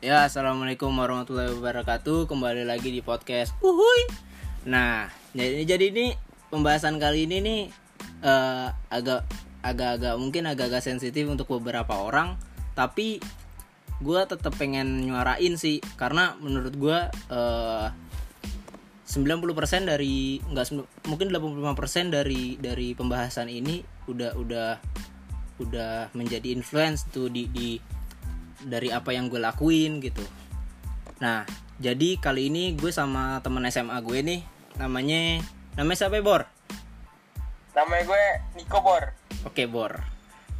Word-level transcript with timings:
Ya, 0.00 0.24
assalamualaikum 0.24 0.96
warahmatullahi 0.96 1.52
wabarakatuh. 1.60 2.24
Kembali 2.24 2.64
lagi 2.64 2.88
di 2.88 3.04
podcast 3.04 3.52
Uhuy. 3.60 4.08
Nah, 4.64 5.12
jadi 5.36 5.76
jadi 5.76 5.92
ini 5.92 6.16
pembahasan 6.48 6.96
kali 6.96 7.28
ini 7.28 7.44
nih 7.44 7.62
eh, 8.24 8.68
agak 8.88 9.28
agak-agak 9.60 10.16
mungkin 10.16 10.48
agak-agak 10.48 10.80
sensitif 10.80 11.28
untuk 11.28 11.52
beberapa 11.52 12.00
orang, 12.00 12.40
tapi 12.72 13.20
gue 14.00 14.20
tetap 14.24 14.56
pengen 14.56 15.04
nyuarain 15.04 15.60
sih 15.60 15.84
karena 16.00 16.32
menurut 16.40 16.72
gue 16.80 16.98
eh, 17.36 17.86
90% 19.04 19.84
dari 19.84 20.40
nggak 20.40 20.64
sem- 20.64 20.88
mungkin 21.12 21.28
85% 21.28 22.08
dari 22.08 22.56
dari 22.56 22.96
pembahasan 22.96 23.52
ini 23.52 23.84
udah 24.08 24.32
udah 24.32 24.70
udah 25.60 26.08
menjadi 26.16 26.56
influence 26.56 27.04
tuh 27.12 27.28
di 27.28 27.44
di 27.52 27.76
dari 28.64 28.92
apa 28.92 29.12
yang 29.14 29.32
gue 29.32 29.40
lakuin 29.40 30.00
gitu. 30.04 30.24
Nah, 31.20 31.44
jadi 31.80 32.20
kali 32.20 32.52
ini 32.52 32.76
gue 32.76 32.92
sama 32.92 33.40
temen 33.40 33.64
SMA 33.72 33.96
gue 34.04 34.18
nih, 34.20 34.40
namanya 34.76 35.40
namanya 35.76 35.98
siapa 36.06 36.20
ya, 36.20 36.24
Bor? 36.24 36.42
Namanya 37.76 38.02
gue 38.04 38.24
Niko 38.60 38.78
Bor. 38.84 39.04
Oke 39.48 39.64
Bor. 39.64 40.04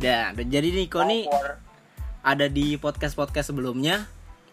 Nah, 0.00 0.32
dan 0.32 0.46
jadi 0.48 0.72
Niko 0.72 1.04
nih 1.04 1.28
Bor. 1.28 1.60
ada 2.24 2.48
di 2.48 2.80
podcast 2.80 3.16
podcast 3.16 3.52
sebelumnya 3.52 4.08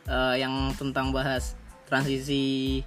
eh, 0.08 0.44
yang 0.44 0.76
tentang 0.76 1.16
bahas 1.16 1.55
transisi 1.88 2.84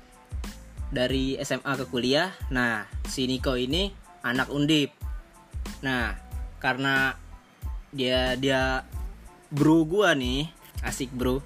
dari 0.92 1.38
SMA 1.40 1.72
ke 1.80 1.84
kuliah. 1.88 2.34
Nah, 2.52 2.84
si 3.08 3.24
Niko 3.24 3.56
ini 3.56 3.88
anak 4.20 4.52
undip. 4.52 4.92
Nah, 5.80 6.18
karena 6.60 7.16
dia 7.90 8.36
dia 8.36 8.84
bro 9.48 9.82
gua 9.88 10.12
nih, 10.12 10.50
asik 10.84 11.12
bro. 11.12 11.44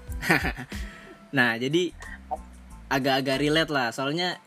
nah, 1.36 1.58
jadi 1.58 1.90
agak-agak 2.90 3.40
relate 3.42 3.72
lah. 3.72 3.90
Soalnya 3.90 4.38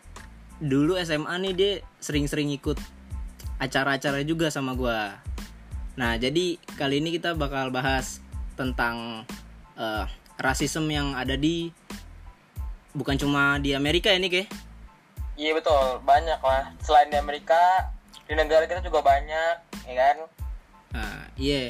dulu 0.58 0.98
SMA 0.98 1.34
nih 1.44 1.54
dia 1.54 1.72
sering-sering 2.02 2.50
ikut 2.56 2.80
acara-acara 3.58 4.24
juga 4.24 4.50
sama 4.50 4.74
gua. 4.74 5.18
Nah, 5.98 6.16
jadi 6.16 6.62
kali 6.78 7.02
ini 7.02 7.10
kita 7.18 7.34
bakal 7.34 7.74
bahas 7.74 8.22
tentang 8.54 9.26
eh, 9.78 10.06
rasisme 10.38 10.90
yang 10.90 11.18
ada 11.18 11.34
di 11.34 11.74
bukan 12.94 13.18
cuma 13.18 13.58
di 13.62 13.74
Amerika 13.74 14.14
ya, 14.14 14.22
Nik 14.22 14.34
ya? 14.34 14.46
Iya 15.38 15.52
betul, 15.54 16.02
banyak 16.02 16.42
lah. 16.42 16.74
Selain 16.82 17.14
di 17.14 17.18
Amerika, 17.18 17.94
di 18.26 18.34
negara 18.34 18.66
kita 18.66 18.82
juga 18.82 19.06
banyak, 19.06 19.86
ya 19.86 19.94
kan? 19.94 20.18
Nah, 20.98 21.30
iya. 21.38 21.70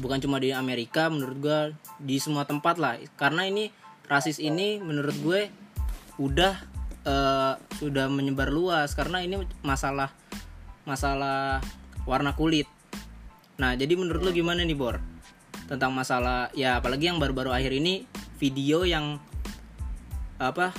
Bukan 0.00 0.22
cuma 0.22 0.40
di 0.40 0.54
Amerika, 0.54 1.12
menurut 1.12 1.36
gue 1.42 1.58
di 2.00 2.16
semua 2.22 2.48
tempat 2.48 2.80
lah. 2.80 2.96
Karena 3.18 3.44
ini 3.44 3.68
rasis 4.08 4.40
ini 4.40 4.80
menurut 4.80 5.16
gue 5.20 5.40
udah 6.20 6.54
eh, 7.04 7.54
sudah 7.80 8.06
menyebar 8.12 8.52
luas 8.52 8.92
karena 8.92 9.24
ini 9.24 9.40
masalah 9.64 10.12
masalah 10.84 11.62
warna 12.04 12.34
kulit. 12.34 12.66
Nah, 13.60 13.78
jadi 13.78 13.94
menurut 13.94 14.22
lo 14.26 14.30
gimana 14.34 14.66
nih, 14.66 14.74
Bor? 14.74 14.98
Tentang 15.70 15.94
masalah 15.94 16.50
ya 16.52 16.82
apalagi 16.82 17.08
yang 17.08 17.22
baru-baru 17.22 17.54
akhir 17.54 17.72
ini 17.72 18.04
video 18.36 18.82
yang 18.82 19.22
apa 20.42 20.74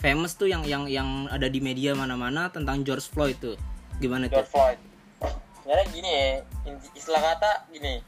famous 0.00 0.36
tuh 0.36 0.48
yang 0.48 0.60
yang 0.68 0.84
yang 0.84 1.24
ada 1.32 1.48
di 1.48 1.60
media 1.64 1.96
mana-mana 1.96 2.52
tentang 2.52 2.84
George 2.84 3.08
Floyd 3.08 3.36
tuh. 3.40 3.56
Gimana 4.00 4.28
tuh? 4.28 4.40
George 4.40 4.52
Floyd. 4.52 4.78
Sebenarnya 5.60 5.86
gini 5.92 6.10
ya, 6.10 6.24
istilah 6.96 7.20
kata 7.20 7.52
gini. 7.72 8.00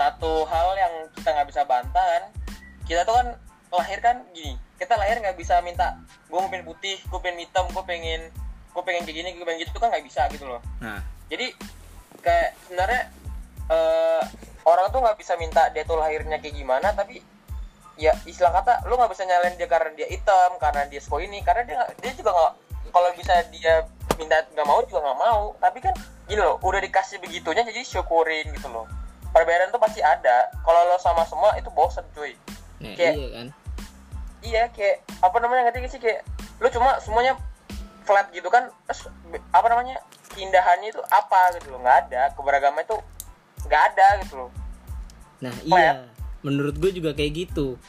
Satu 0.00 0.48
hal 0.48 0.68
yang 0.80 0.94
kita 1.12 1.28
nggak 1.28 1.48
bisa 1.52 1.62
bantah 1.68 2.00
kan, 2.00 2.24
kita 2.88 3.04
tuh 3.04 3.12
kan 3.20 3.36
lahir 3.68 4.00
kan 4.00 4.24
gini. 4.32 4.56
Kita 4.80 4.96
lahir 4.96 5.20
nggak 5.20 5.36
bisa 5.36 5.60
minta, 5.60 6.00
gue 6.24 6.40
mau 6.40 6.48
pengen 6.48 6.64
putih, 6.64 6.96
gue 7.04 7.20
pengen 7.20 7.44
hitam, 7.44 7.68
gue 7.68 7.84
pengen, 7.84 8.32
gue 8.72 8.82
pengen 8.88 9.04
kayak 9.04 9.16
gini, 9.20 9.28
gue 9.36 9.44
pengen 9.44 9.60
gitu 9.68 9.76
kan 9.76 9.92
nggak 9.92 10.08
bisa 10.08 10.24
gitu 10.32 10.48
loh. 10.48 10.64
Nah, 10.80 11.04
jadi 11.28 11.52
kayak 12.24 12.56
sebenarnya 12.64 13.02
eh, 13.68 14.22
orang 14.64 14.86
tuh 14.88 15.00
nggak 15.04 15.18
bisa 15.20 15.36
minta 15.36 15.68
dia 15.72 15.84
tuh 15.84 16.00
lahirnya 16.00 16.40
kayak 16.40 16.56
gimana 16.56 16.92
tapi 16.92 17.20
ya 18.00 18.16
istilah 18.24 18.52
kata 18.60 18.88
lu 18.88 18.96
nggak 18.96 19.12
bisa 19.12 19.28
nyalain 19.28 19.56
dia 19.60 19.68
karena 19.68 19.92
dia 19.92 20.08
hitam 20.08 20.56
karena 20.56 20.88
dia 20.88 21.00
suka 21.04 21.20
ini 21.20 21.44
karena 21.44 21.68
dia 21.68 21.80
dia 22.00 22.12
juga 22.16 22.32
nggak 22.32 22.52
kalau 22.92 23.10
bisa 23.16 23.44
dia 23.52 23.84
minta 24.16 24.40
nggak 24.52 24.66
mau 24.68 24.80
juga 24.88 25.04
nggak 25.04 25.20
mau 25.20 25.52
tapi 25.60 25.78
kan 25.84 25.92
gini 26.28 26.40
loh 26.40 26.56
udah 26.64 26.80
dikasih 26.80 27.20
begitunya 27.20 27.64
jadi 27.64 27.80
syukurin 27.84 28.48
gitu 28.56 28.68
loh 28.72 28.88
perbedaan 29.40 29.72
tuh 29.72 29.80
pasti 29.80 30.04
ada. 30.04 30.52
Kalau 30.60 30.80
lo 30.92 31.00
sama 31.00 31.24
semua 31.24 31.56
itu 31.56 31.72
bosen 31.72 32.04
cuy. 32.12 32.36
Nah 32.84 32.92
Kayak- 32.92 33.16
iya 33.16 33.28
kan? 33.32 33.46
iya 34.40 34.62
kayak 34.68 34.96
apa 35.24 35.36
namanya 35.40 35.72
ngerti 35.72 35.96
sih? 35.96 36.00
Kayak 36.00 36.28
lu 36.60 36.68
cuma 36.68 37.00
semuanya 37.00 37.40
flat 38.04 38.28
gitu 38.36 38.52
kan 38.52 38.68
terus 38.84 39.08
apa 39.52 39.66
namanya 39.72 40.00
keindahannya 40.36 40.92
itu 40.92 41.00
apa 41.08 41.56
gitu 41.56 41.72
loh? 41.72 41.80
Nggak 41.80 41.96
ada. 42.08 42.22
Keberagaman 42.36 42.84
itu 42.84 42.96
nggak 43.64 43.82
ada 43.94 44.06
gitu 44.24 44.34
loh. 44.46 44.50
Nah 45.40 45.52
Oh, 45.72 45.76
iya, 45.76 46.04
menurut 46.44 46.76
gue 46.76 46.92
juga 46.92 47.16
kayak 47.16 47.48
gitu. 47.48 47.80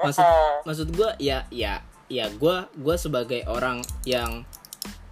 Maksud 0.00 0.26
Heeh. 0.26 0.54
maksud 0.66 0.88
gue 0.90 1.08
ya 1.22 1.46
ya 1.54 1.84
ya 2.10 2.26
gue 2.26 2.56
gue 2.74 2.96
sebagai 2.98 3.46
orang 3.46 3.84
yang 4.02 4.42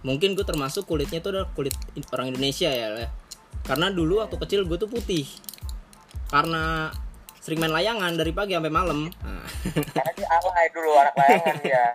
mungkin 0.03 0.35
gue 0.35 0.43
termasuk 0.43 0.87
kulitnya 0.87 1.19
tuh 1.19 1.35
udah 1.35 1.45
kulit 1.55 1.75
orang 2.15 2.31
Indonesia 2.31 2.71
ya, 2.71 3.07
karena 3.67 3.91
dulu 3.91 4.23
waktu 4.23 4.39
kecil 4.39 4.63
gue 4.63 4.79
tuh 4.79 4.87
putih, 4.87 5.27
karena 6.29 6.93
sering 7.41 7.59
main 7.65 7.73
layangan 7.73 8.13
dari 8.13 8.29
pagi 8.29 8.53
sampai 8.53 8.69
malam. 8.69 9.09
Nah, 9.25 9.45
karena 9.95 10.11
dia 10.13 10.27
alay 10.29 10.67
dulu 10.69 10.89
anak 10.93 11.15
layangan 11.17 11.57
ya 11.65 11.85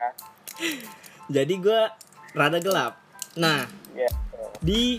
jadi 1.37 1.55
gue 1.55 1.81
rada 2.35 2.59
gelap. 2.59 2.99
Nah 3.39 3.67
ya 3.95 4.11
di 4.59 4.99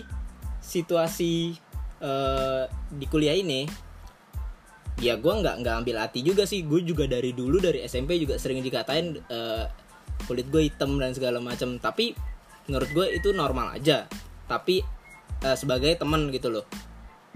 situasi 0.62 1.52
eh, 2.00 2.62
di 2.88 3.06
kuliah 3.06 3.36
ini 3.36 3.68
ya 4.96 5.20
gue 5.20 5.28
nggak 5.28 5.60
nggak 5.60 5.74
ambil 5.84 5.96
hati 6.00 6.24
juga 6.24 6.48
sih. 6.48 6.64
Gue 6.64 6.80
juga 6.80 7.04
dari 7.04 7.36
dulu 7.36 7.60
dari 7.60 7.84
SMP 7.84 8.16
juga 8.16 8.40
sering 8.40 8.64
dikatain 8.64 9.20
eh, 9.20 9.64
kulit 10.24 10.48
gue 10.48 10.72
hitam 10.72 10.96
dan 10.96 11.12
segala 11.12 11.38
macam 11.38 11.76
tapi 11.76 12.16
menurut 12.66 12.88
gue 12.96 13.06
itu 13.12 13.36
normal 13.36 13.76
aja. 13.76 14.08
Tapi 14.48 14.80
eh, 15.44 15.56
sebagai 15.58 15.92
teman 16.00 16.32
gitu 16.32 16.48
loh. 16.48 16.64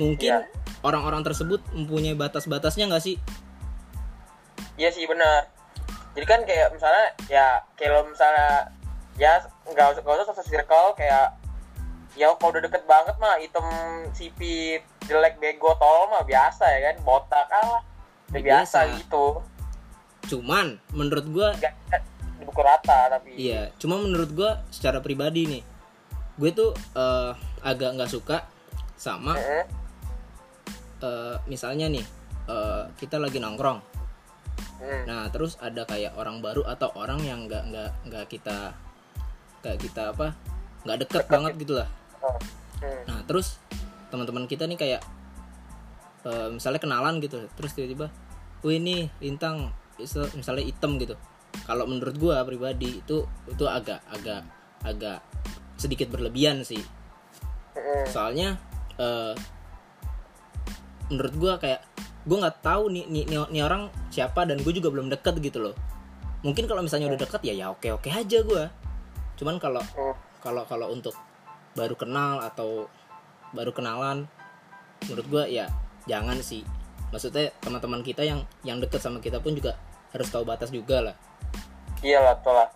Mungkin 0.01 0.33
Iya. 0.41 0.70
Orang-orang 0.81 1.23
tersebut 1.25 1.61
mempunyai 1.73 2.17
batas-batasnya 2.17 2.89
nggak 2.89 3.05
sih 3.05 3.17
iya 4.81 4.89
sih 4.89 5.05
benar 5.05 5.49
jadi 6.17 6.27
kan 6.27 6.41
kayak 6.43 6.75
misalnya 6.75 7.07
ya 7.31 7.63
kalau 7.79 8.07
misalnya 8.09 8.73
ya 9.21 9.39
nggak 9.69 9.87
usah 9.97 10.03
nggak 10.03 10.17
usah 10.21 10.27
satu 10.33 10.43
circle 10.49 10.97
kayak 10.97 11.37
ya 12.19 12.27
kalau 12.41 12.51
udah 12.57 12.63
deket 12.67 12.83
banget 12.89 13.15
mah 13.23 13.39
hitam 13.39 13.67
sipit 14.17 14.83
jelek 15.07 15.39
bego 15.39 15.77
tol 15.79 16.11
mah 16.11 16.27
biasa 16.27 16.65
ya 16.67 16.91
kan 16.91 16.97
botak 17.07 17.47
ah 17.53 17.81
udah 18.31 18.41
Biasa. 18.43 18.89
biasa 18.89 18.99
gitu 18.99 19.27
cuman 20.31 20.79
menurut 20.95 21.27
nggak 21.27 21.75
dipukul 22.41 22.65
rata 22.65 23.13
tapi 23.13 23.37
Iya, 23.37 23.71
cuma 23.77 24.01
menurut 24.01 24.33
gue 24.33 24.51
secara 24.73 24.99
pribadi 25.05 25.45
nih, 25.47 25.63
gue 26.41 26.51
tuh 26.51 26.71
eh, 26.97 27.33
agak 27.61 27.95
nggak 27.95 28.11
suka 28.11 28.49
sama 28.97 29.37
Heeh. 29.37 29.65
Eh, 31.01 31.37
misalnya 31.49 31.89
nih 31.89 32.05
eh, 32.49 32.83
kita 32.97 33.17
lagi 33.21 33.41
nongkrong, 33.41 33.81
Hmm. 34.81 35.05
nah 35.05 35.29
terus 35.29 35.61
ada 35.61 35.85
kayak 35.85 36.17
orang 36.17 36.41
baru 36.41 36.65
atau 36.65 36.89
orang 36.97 37.21
yang 37.21 37.45
nggak 37.45 37.69
nggak 37.69 37.91
nggak 38.09 38.25
kita 38.33 38.73
nggak 39.61 39.77
kita 39.77 40.03
apa 40.17 40.33
nggak 40.89 40.99
deket 41.05 41.25
banget 41.29 41.53
gitu 41.61 41.77
lah. 41.77 41.89
Hmm. 42.81 43.01
Nah 43.05 43.19
terus 43.29 43.61
teman-teman 44.09 44.49
kita 44.49 44.65
nih 44.65 44.81
kayak 44.81 45.03
eh, 46.25 46.49
misalnya 46.49 46.81
kenalan 46.81 47.21
gitu, 47.21 47.45
terus 47.57 47.77
tiba-tiba, 47.77 48.09
wih 48.65 48.81
ini 48.81 49.09
lintang 49.21 49.69
is- 50.01 50.33
misalnya 50.33 50.65
hitam 50.65 50.97
gitu. 50.97 51.17
Kalau 51.69 51.85
menurut 51.85 52.17
gua 52.17 52.41
pribadi 52.49 53.05
itu 53.05 53.29
itu 53.49 53.65
agak 53.69 54.01
agak 54.09 54.45
agak 54.81 55.21
sedikit 55.77 56.09
berlebihan 56.09 56.65
sih. 56.65 56.81
Hmm. 57.77 58.05
Soalnya 58.09 58.57
eh, 58.97 59.37
menurut 61.11 61.35
gua 61.37 61.53
kayak 61.59 61.83
gua 62.25 62.47
nggak 62.47 62.59
tahu 62.63 62.89
nih, 62.95 63.05
nih 63.11 63.25
nih 63.27 63.63
orang 63.67 63.91
siapa 64.15 64.47
dan 64.47 64.63
gue 64.63 64.73
juga 64.73 64.89
belum 64.95 65.11
deket 65.11 65.43
gitu 65.43 65.59
loh. 65.59 65.75
Mungkin 66.47 66.65
kalau 66.71 66.81
misalnya 66.81 67.11
udah 67.13 67.21
deket 67.21 67.43
ya 67.45 67.53
ya 67.53 67.67
oke 67.75 67.91
oke 68.01 68.09
aja 68.09 68.39
gua. 68.47 68.71
Cuman 69.37 69.59
kalau 69.59 69.83
Hmm. 69.99 70.15
kalau 70.41 70.63
kalau 70.65 70.89
untuk 70.95 71.13
baru 71.75 71.99
kenal 71.99 72.41
atau 72.41 72.89
baru 73.53 73.75
kenalan 73.75 74.31
menurut 75.11 75.27
gua 75.29 75.45
ya 75.51 75.67
jangan 76.07 76.39
sih. 76.41 76.63
Maksudnya 77.11 77.51
teman-teman 77.59 78.07
kita 78.07 78.23
yang 78.23 78.47
yang 78.63 78.79
deket 78.79 79.03
sama 79.03 79.19
kita 79.19 79.43
pun 79.43 79.59
juga 79.59 79.75
harus 80.15 80.31
tahu 80.31 80.47
batas 80.47 80.71
juga 80.71 81.11
lah. 81.11 81.17
Iyalah 82.01 82.39
betul 82.39 82.55
lah. 82.55 82.71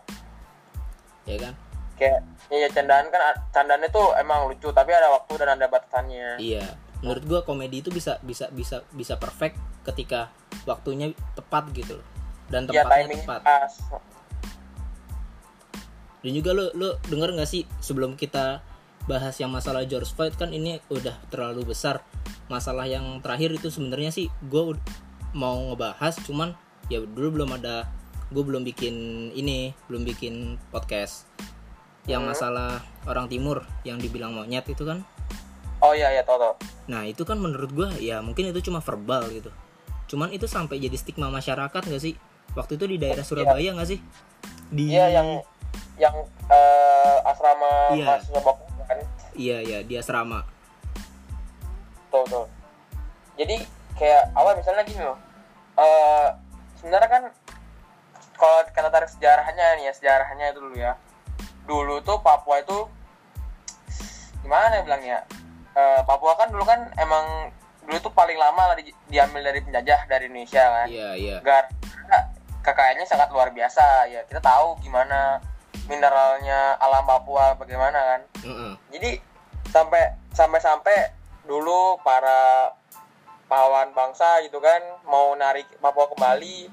Ya 1.25 1.37
kan? 1.41 1.55
Kayak 1.95 2.21
iya 2.51 2.69
candaan 2.69 3.07
kan 3.09 3.23
candaan 3.55 3.87
itu 3.87 4.03
emang 4.19 4.51
lucu 4.51 4.69
tapi 4.75 4.91
ada 4.91 5.09
waktu 5.15 5.33
dan 5.39 5.55
ada 5.55 5.71
batasannya. 5.71 6.43
Iya 6.43 6.84
menurut 7.05 7.25
gua 7.29 7.41
komedi 7.45 7.85
itu 7.85 7.93
bisa 7.93 8.17
bisa 8.25 8.49
bisa 8.49 8.81
bisa 8.97 9.21
perfect 9.21 9.61
ketika 9.85 10.33
waktunya 10.65 11.13
tepat 11.37 11.69
gitu. 11.77 12.01
Loh 12.01 12.15
dan 12.53 12.69
ya 12.69 12.85
tempatnya 12.85 13.05
timing 13.09 13.23
tepat. 13.25 13.41
pas. 13.45 13.73
Dan 16.25 16.33
juga 16.33 16.51
lo 16.57 16.73
lo 16.73 16.97
denger 17.05 17.37
nggak 17.37 17.49
sih 17.49 17.69
sebelum 17.85 18.17
kita 18.17 18.65
bahas 19.05 19.37
yang 19.37 19.53
masalah 19.53 19.85
George 19.85 20.09
Floyd 20.17 20.33
kan 20.37 20.53
ini 20.53 20.81
udah 20.89 21.13
terlalu 21.29 21.77
besar. 21.77 22.01
Masalah 22.49 22.89
yang 22.89 23.21
terakhir 23.21 23.53
itu 23.53 23.69
sebenarnya 23.69 24.13
sih 24.13 24.33
gue 24.49 24.77
mau 25.37 25.57
ngebahas 25.73 26.17
cuman 26.25 26.57
ya 26.89 27.01
dulu 27.01 27.41
belum 27.41 27.51
ada 27.61 27.89
gue 28.33 28.45
belum 28.45 28.65
bikin 28.65 28.95
ini 29.37 29.77
belum 29.89 30.09
bikin 30.09 30.57
podcast. 30.73 31.29
Yang 32.05 32.23
Hmm. 32.25 32.31
masalah 32.37 32.71
orang 33.09 33.29
timur 33.33 33.65
yang 33.85 33.97
dibilang 33.97 34.37
monyet 34.37 34.65
itu 34.69 34.85
kan 34.85 35.05
oh 35.85 35.93
iya 35.93 36.09
iya 36.17 36.23
tau 36.25 36.41
tau. 36.41 36.55
Nah 36.89 37.05
itu 37.05 37.23
kan 37.29 37.37
menurut 37.37 37.71
gue 37.71 37.89
ya 38.01 38.25
mungkin 38.25 38.49
itu 38.49 38.65
cuma 38.65 38.81
verbal 38.81 39.29
gitu. 39.29 39.53
Cuman 40.09 40.33
itu 40.33 40.49
sampai 40.49 40.81
jadi 40.81 40.97
stigma 40.97 41.29
masyarakat 41.29 41.83
gak 41.85 42.03
sih? 42.03 42.17
Waktu 42.57 42.81
itu 42.81 42.85
di 42.89 42.97
daerah 42.97 43.25
Surabaya 43.27 43.77
nggak 43.77 43.89
sih? 43.89 44.01
Di 44.73 44.95
iya 44.97 45.21
yang 45.21 45.29
yang 46.01 46.15
eh, 46.49 47.19
asrama 47.29 47.93
Iya. 47.93 48.07
mahasiswa 48.09 48.41
kan? 48.89 48.99
Iya 49.35 49.57
iya 49.61 49.79
di 49.85 49.95
asrama. 49.99 50.47
Tuh 52.09 52.25
tuh. 52.31 52.47
Jadi 53.37 53.61
kayak 53.99 54.31
awal 54.39 54.55
misalnya 54.57 54.87
gini 54.87 55.03
loh. 55.03 55.19
Eh 55.77 56.29
sebenarnya 56.79 57.11
kan 57.11 57.23
kalau 58.39 58.61
kita 58.71 58.91
tarik 58.91 59.11
sejarahnya 59.11 59.79
nih 59.81 59.85
ya 59.91 59.93
sejarahnya 59.93 60.55
itu 60.55 60.61
dulu 60.63 60.77
ya. 60.79 60.95
Dulu 61.67 62.05
tuh 62.07 62.21
Papua 62.23 62.61
itu 62.63 62.87
gimana 64.45 64.77
ya 64.77 64.83
bilangnya 64.85 65.19
Eh, 65.75 66.01
Papua 66.07 66.39
kan 66.39 66.49
dulu 66.49 66.63
kan 66.63 66.87
emang 66.97 67.51
dulu 67.85 67.99
tuh 68.01 68.15
paling 68.15 68.39
lama 68.39 68.73
lah 68.73 68.77
di- 68.79 68.95
diambil 69.11 69.45
dari 69.45 69.61
penjajah 69.61 70.07
dari 70.07 70.31
Indonesia 70.31 70.63
kan. 70.63 70.87
Iya 70.87 71.09
iya. 71.19 71.37
Karena 71.43 72.19
kekayaannya 72.63 73.05
sangat 73.05 73.29
luar 73.29 73.51
biasa 73.51 74.09
ya 74.09 74.25
kita 74.25 74.41
tahu 74.41 74.79
gimana 74.81 75.43
mineralnya 75.85 76.79
alam 76.79 77.05
Papua 77.05 77.53
bagaimana 77.55 77.99
kan. 77.99 78.21
Heeh. 78.41 78.73
jadi 78.89 79.11
sampai 79.69 80.15
sampai 80.33 80.61
sampai 80.63 80.97
dulu 81.45 81.99
para 82.01 82.73
pahlawan 83.45 83.93
bangsa 83.93 84.41
gitu 84.47 84.63
kan 84.63 84.81
mau 85.05 85.37
narik 85.37 85.69
Papua 85.77 86.09
kembali 86.09 86.71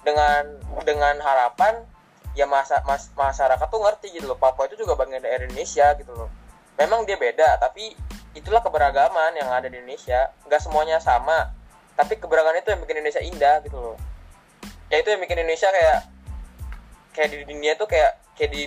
dengan 0.00 0.48
dengan 0.86 1.16
harapan 1.20 1.84
ya 2.32 2.48
masa 2.48 2.80
mas, 2.88 3.12
masyarakat 3.12 3.66
tuh 3.68 3.82
ngerti 3.82 4.16
gitu 4.16 4.26
loh 4.26 4.38
Papua 4.38 4.64
itu 4.64 4.80
juga 4.80 4.96
bagian 4.96 5.20
dari 5.20 5.44
Indonesia 5.44 5.92
gitu 5.98 6.14
loh. 6.14 6.30
Memang 6.74 7.04
dia 7.04 7.20
beda 7.20 7.60
tapi 7.60 7.92
itulah 8.34 8.60
keberagaman 8.60 9.38
yang 9.38 9.48
ada 9.50 9.70
di 9.70 9.78
Indonesia. 9.78 10.30
Nggak 10.46 10.60
semuanya 10.62 10.98
sama 10.98 11.54
tapi 11.94 12.18
keberagaman 12.18 12.58
itu 12.58 12.74
yang 12.74 12.82
bikin 12.82 12.96
Indonesia 13.00 13.22
indah 13.22 13.56
gitu 13.62 13.78
loh. 13.78 13.96
Ya 14.90 15.00
itu 15.00 15.08
yang 15.14 15.22
bikin 15.22 15.38
Indonesia 15.42 15.70
kayak 15.70 15.98
kayak 17.14 17.28
di 17.30 17.36
dunia 17.46 17.72
tuh 17.78 17.86
kayak 17.86 18.18
kayak 18.34 18.50
di 18.50 18.62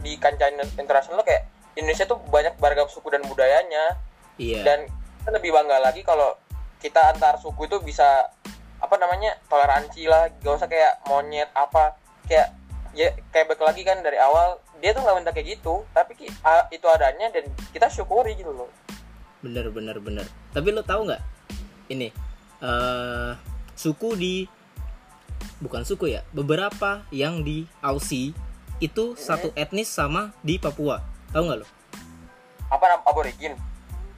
di 0.00 0.12
kancah 0.16 0.48
internasional 0.80 1.20
kayak 1.20 1.44
Indonesia 1.76 2.08
tuh 2.08 2.20
banyak 2.32 2.56
beragam 2.56 2.88
suku 2.88 3.12
dan 3.12 3.24
budayanya. 3.28 4.00
Iya. 4.40 4.64
Dan 4.64 4.78
kita 5.22 5.30
lebih 5.36 5.52
bangga 5.52 5.78
lagi 5.84 6.00
kalau 6.02 6.34
kita 6.80 7.12
antar 7.12 7.36
suku 7.38 7.68
itu 7.68 7.78
bisa 7.84 8.32
apa 8.80 8.94
namanya 8.96 9.36
toleransi 9.52 10.08
lah. 10.08 10.32
Gak 10.40 10.64
usah 10.64 10.68
kayak 10.68 11.04
monyet 11.04 11.52
apa. 11.52 12.00
Kayak 12.24 12.56
ya 12.96 13.12
kayak 13.32 13.52
balik 13.52 13.64
lagi 13.64 13.82
kan 13.84 14.00
dari 14.00 14.16
awal 14.16 14.60
dia 14.80 14.96
tuh 14.96 15.04
nggak 15.04 15.16
minta 15.20 15.32
kayak 15.36 15.60
gitu. 15.60 15.84
Tapi 15.92 16.16
itu 16.72 16.86
adanya 16.88 17.28
dan 17.28 17.44
kita 17.76 17.92
syukuri 17.92 18.32
gitu 18.32 18.48
loh 18.48 18.72
bener 19.42 19.68
bener 19.74 19.98
bener. 19.98 20.26
Tapi 20.54 20.70
lo 20.70 20.86
tahu 20.86 21.10
nggak? 21.10 21.22
Ini 21.90 22.08
eh 22.62 23.32
suku 23.74 24.14
di 24.14 24.46
bukan 25.58 25.82
suku 25.82 26.14
ya 26.14 26.22
beberapa 26.30 27.02
yang 27.10 27.42
di 27.42 27.66
Aussie 27.82 28.30
itu 28.78 29.18
satu 29.18 29.50
etnis 29.58 29.90
sama 29.90 30.30
di 30.42 30.58
Papua. 30.62 31.02
Tahu 31.34 31.42
nggak 31.42 31.58
lo? 31.58 31.66
Apa 32.70 32.84
nama 32.86 33.02
aborigin? 33.04 33.58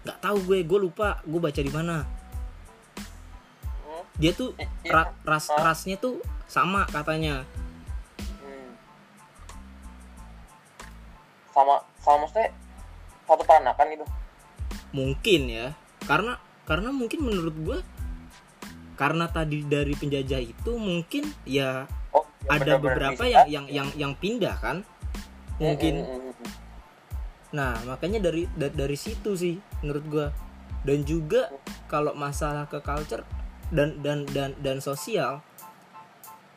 Nggak 0.04 0.18
tahu 0.20 0.36
gue 0.44 0.58
gue 0.64 0.78
lupa 0.78 1.24
gue 1.24 1.40
baca 1.40 1.60
di 1.60 1.72
mana. 1.72 2.04
Hmm, 3.84 4.04
dia 4.20 4.36
tuh 4.36 4.52
i- 4.60 4.68
i- 4.84 4.92
ra- 4.92 5.16
ras 5.24 5.48
rasnya 5.48 5.96
tuh 5.96 6.20
sama 6.44 6.84
katanya. 6.92 7.48
Hmm. 8.44 8.70
sama 11.54 11.80
sama 12.04 12.28
maksudnya 12.28 12.52
satu 13.24 13.42
peranakan 13.48 13.86
gitu 13.96 14.04
mungkin 14.94 15.50
ya 15.50 15.74
karena 16.06 16.38
karena 16.64 16.94
mungkin 16.94 17.26
menurut 17.26 17.56
gue 17.58 17.78
karena 18.94 19.26
tadi 19.26 19.66
dari 19.66 19.98
penjajah 19.98 20.38
itu 20.38 20.72
mungkin 20.78 21.26
ya 21.42 21.90
oh 22.14 22.22
ada 22.46 22.78
bener-bener 22.78 23.10
beberapa 23.10 23.24
yang 23.26 23.46
yang 23.50 23.66
yang 23.66 23.88
yang 23.98 24.12
pindah 24.14 24.54
kan 24.62 24.86
mungkin. 25.58 26.02
Nah, 27.54 27.78
makanya 27.86 28.18
dari 28.18 28.50
da- 28.58 28.72
dari 28.72 28.98
situ 28.98 29.38
sih 29.38 29.54
menurut 29.82 30.04
gua. 30.10 30.28
Dan 30.84 31.06
juga 31.06 31.48
kalau 31.88 32.12
masalah 32.12 32.68
ke 32.68 32.82
culture 32.84 33.24
dan 33.72 34.04
dan 34.04 34.28
dan 34.28 34.52
dan 34.60 34.82
sosial 34.84 35.40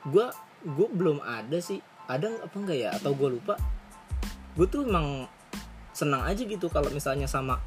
gua 0.03 0.33
gua 0.65 0.87
belum 0.91 1.21
ada 1.23 1.61
sih. 1.61 1.79
Ada 2.09 2.43
apa 2.43 2.55
enggak 2.57 2.77
ya 2.77 2.89
atau 2.97 3.13
gua 3.13 3.29
lupa. 3.31 3.55
Gue 4.57 4.65
tuh 4.65 4.89
emang 4.89 5.29
senang 5.93 6.25
aja 6.25 6.41
gitu 6.41 6.65
kalau 6.73 6.89
misalnya 6.89 7.29
sama 7.29 7.61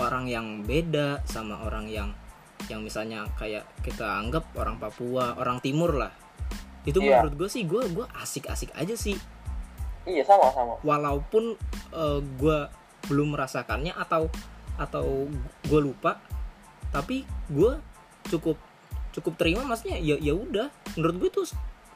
orang 0.00 0.24
yang 0.28 0.64
beda, 0.64 1.20
sama 1.28 1.60
orang 1.64 1.88
yang 1.88 2.08
yang 2.70 2.80
misalnya 2.80 3.26
kayak 3.34 3.66
kita 3.82 4.06
anggap 4.22 4.46
orang 4.54 4.78
Papua, 4.78 5.34
orang 5.34 5.58
Timur 5.58 5.98
lah. 5.98 6.12
Itu 6.86 7.02
Iya. 7.02 7.20
menurut 7.26 7.34
gue 7.34 7.48
sih 7.50 7.66
gua 7.66 7.86
gua 7.90 8.06
asik-asik 8.22 8.70
aja 8.78 8.94
sih. 8.94 9.18
Iya 10.06 10.22
sama 10.26 10.50
sama. 10.54 10.78
Walaupun 10.82 11.58
gue 12.38 12.58
belum 13.10 13.34
merasakannya 13.34 13.94
atau 13.98 14.30
atau 14.78 15.26
gue 15.68 15.80
lupa 15.82 16.22
tapi 16.94 17.26
gue 17.50 17.76
cukup 18.30 18.56
cukup 19.12 19.34
terima 19.36 19.62
maksudnya 19.66 19.98
ya 19.98 20.16
ya 20.18 20.34
udah. 20.34 20.70
Menurut 20.98 21.16
gue 21.26 21.30
tuh 21.42 21.46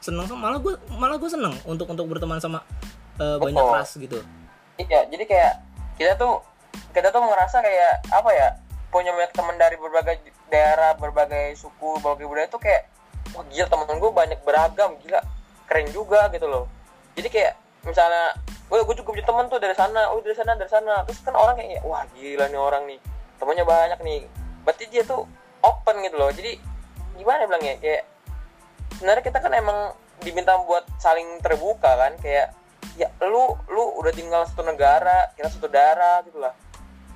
seneng 0.03 0.27
sama 0.29 0.51
malah 0.51 0.59
gue 0.61 0.73
malah 0.93 1.17
gue 1.17 1.31
seneng 1.31 1.55
untuk 1.65 1.89
untuk 1.89 2.05
berteman 2.07 2.39
sama 2.43 2.61
eh, 3.17 3.37
banyak 3.39 3.65
ras 3.71 3.97
gitu. 3.97 4.19
Iya, 4.77 5.09
jadi 5.09 5.23
kayak 5.25 5.53
kita 5.97 6.13
tuh 6.21 6.43
kita 6.97 7.13
tuh 7.13 7.21
merasa 7.21 7.61
kayak 7.61 8.09
apa 8.09 8.29
ya 8.33 8.57
punya 8.89 9.13
banyak 9.13 9.29
teman 9.37 9.53
dari 9.61 9.77
berbagai 9.77 10.17
daerah, 10.49 10.97
berbagai 10.97 11.53
suku, 11.53 12.01
berbagai 12.01 12.25
budaya 12.25 12.49
tuh 12.49 12.57
kayak 12.57 12.89
wah 13.37 13.45
gila 13.53 13.69
temen 13.69 14.01
gue 14.01 14.11
banyak 14.17 14.39
beragam, 14.41 14.97
gila 15.05 15.21
keren 15.69 15.85
juga 15.93 16.25
gitu 16.33 16.49
loh. 16.49 16.65
Jadi 17.13 17.29
kayak 17.29 17.53
misalnya 17.85 18.33
gue 18.41 18.81
gue 18.81 18.95
juga 18.97 19.13
punya 19.13 19.25
temen 19.29 19.45
tuh 19.45 19.61
dari 19.61 19.77
sana, 19.77 20.09
oh 20.09 20.25
dari 20.25 20.33
sana 20.33 20.57
dari 20.57 20.71
sana, 20.73 21.05
terus 21.05 21.21
kan 21.21 21.37
orang 21.37 21.53
kayak 21.61 21.85
wah 21.85 22.01
gila 22.17 22.49
nih 22.49 22.57
orang 22.57 22.83
nih 22.89 22.99
temennya 23.37 23.65
banyak 23.69 23.99
nih, 24.01 24.19
berarti 24.65 24.83
dia 24.89 25.05
tuh 25.05 25.29
open 25.61 26.01
gitu 26.01 26.17
loh. 26.17 26.33
Jadi 26.33 26.57
gimana 27.13 27.45
ya 27.45 27.47
bilangnya? 27.53 27.75
Kayak 27.77 28.03
sebenarnya 28.97 29.21
kita 29.21 29.37
kan 29.37 29.53
emang 29.53 29.79
diminta 30.25 30.57
buat 30.65 30.81
saling 30.97 31.45
terbuka 31.45 31.93
kan? 31.93 32.17
Kayak 32.17 32.57
ya 32.97 33.13
lu 33.21 33.53
lu 33.69 33.83
udah 34.01 34.09
tinggal 34.09 34.41
satu 34.49 34.65
negara 34.65 35.29
kita 35.37 35.53
satu 35.53 35.69
darah 35.69 36.25
gitu 36.25 36.41
lah 36.41 36.49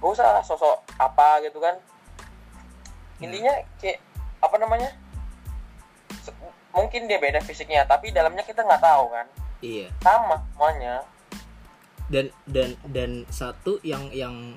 gak 0.02 0.12
usah 0.18 0.42
sosok 0.42 0.82
apa 0.98 1.46
gitu 1.46 1.62
kan. 1.62 1.78
Intinya 3.22 3.54
kayak 3.78 4.02
apa 4.42 4.56
namanya 4.58 4.90
mungkin 6.74 7.06
dia 7.06 7.22
beda 7.22 7.44
fisiknya 7.46 7.86
tapi 7.86 8.10
dalamnya 8.10 8.42
kita 8.42 8.66
nggak 8.66 8.82
tahu 8.82 9.14
kan. 9.14 9.28
Iya. 9.62 9.94
Sama 10.02 10.42
semuanya 10.58 11.06
dan 12.12 12.28
dan 12.44 12.76
dan 12.92 13.12
satu 13.32 13.80
yang 13.88 14.12
yang 14.12 14.54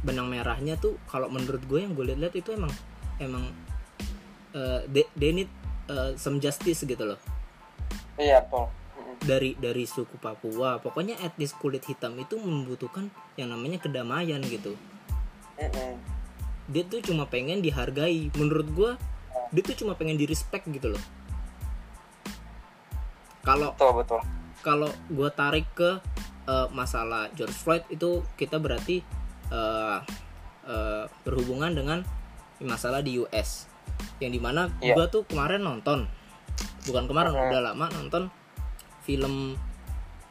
benang 0.00 0.32
merahnya 0.32 0.80
tuh 0.80 0.96
kalau 1.04 1.28
menurut 1.28 1.60
gue 1.68 1.84
yang 1.84 1.92
gue 1.92 2.08
lihat 2.08 2.32
itu 2.32 2.56
emang 2.56 2.72
emang 3.20 3.44
eh, 4.56 4.80
they, 4.88 5.04
they 5.12 5.30
need 5.36 5.50
eh, 5.92 6.16
some 6.16 6.40
justice 6.40 6.88
gitu 6.88 7.04
loh. 7.04 7.20
Iya 8.16 8.40
betul. 8.48 8.64
Mm-mm. 8.64 8.85
Dari 9.22 9.56
dari 9.56 9.84
suku 9.84 10.18
Papua. 10.18 10.78
Pokoknya 10.78 11.16
etnis 11.20 11.54
kulit 11.54 11.84
hitam 11.84 12.16
itu 12.18 12.36
membutuhkan 12.36 13.08
yang 13.34 13.48
namanya 13.50 13.80
kedamaian 13.80 14.42
gitu. 14.44 14.76
Dia 16.66 16.82
tuh 16.84 17.00
cuma 17.00 17.24
pengen 17.26 17.62
dihargai. 17.62 18.28
Menurut 18.36 18.68
gua 18.74 18.90
dia 19.54 19.62
tuh 19.62 19.78
cuma 19.78 19.94
pengen 19.94 20.18
di 20.18 20.26
respect 20.26 20.66
gitu 20.68 20.92
loh. 20.92 21.02
Kalau 23.46 23.70
betul 23.78 23.92
betul. 24.02 24.20
kalau 24.60 24.90
gua 25.06 25.30
tarik 25.30 25.66
ke 25.72 26.02
eh, 26.46 26.68
masalah 26.74 27.30
George 27.32 27.54
Floyd 27.54 27.86
itu 27.88 28.26
kita 28.34 28.58
berarti 28.58 29.00
eh, 29.48 29.98
eh, 30.66 31.04
berhubungan 31.22 31.70
dengan 31.70 32.02
masalah 32.58 33.04
di 33.04 33.22
US 33.22 33.70
yang 34.18 34.34
di 34.34 34.40
mana 34.42 34.66
Iya. 34.82 34.98
gua 34.98 35.06
tuh 35.06 35.22
kemarin 35.24 35.62
nonton. 35.62 36.10
Bukan 36.86 37.06
kemarin 37.06 37.30
Mhm. 37.34 37.42
udah 37.46 37.60
lama 37.72 37.86
nonton 37.94 38.22
film 39.06 39.54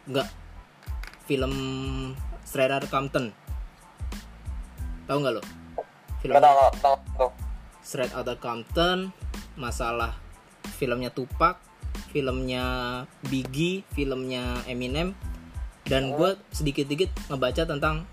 enggak 0.05 0.27
film 1.25 1.53
Straight 2.43 2.69
Outta 2.75 2.91
Compton. 2.91 3.31
Tahu 5.07 5.17
nggak 5.23 5.33
lo? 5.39 5.43
Film 6.19 6.35
Straight 7.81 8.13
Outta 8.13 8.35
Compton 8.37 9.15
masalah 9.55 10.19
filmnya 10.75 11.07
Tupac 11.09 11.63
filmnya 12.11 12.65
Biggie 13.31 13.87
filmnya 13.95 14.59
Eminem 14.67 15.15
dan 15.87 16.11
gue 16.11 16.35
sedikit-sedikit 16.51 17.31
ngebaca 17.31 17.63
tentang 17.63 18.03